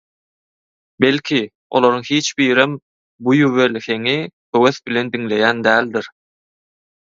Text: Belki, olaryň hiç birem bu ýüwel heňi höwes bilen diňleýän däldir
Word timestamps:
Belki, 1.03 1.51
olaryň 1.81 2.03
hiç 2.13 2.31
birem 2.43 2.73
bu 3.27 3.37
ýüwel 3.41 3.79
heňi 3.89 4.19
höwes 4.55 4.83
bilen 4.89 5.15
diňleýän 5.17 5.65
däldir 5.71 6.13